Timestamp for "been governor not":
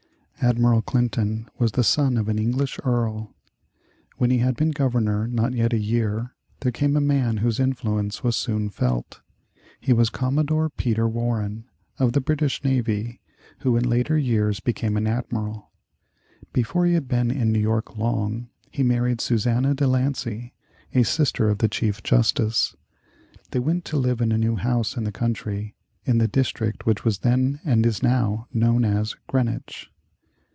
4.57-5.53